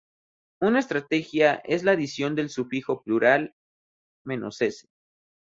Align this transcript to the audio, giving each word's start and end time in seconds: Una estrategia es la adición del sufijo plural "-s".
Una 0.61 0.79
estrategia 0.79 1.61
es 1.63 1.83
la 1.83 1.91
adición 1.91 2.33
del 2.33 2.49
sufijo 2.49 3.03
plural 3.03 3.53
"-s". 4.25 4.87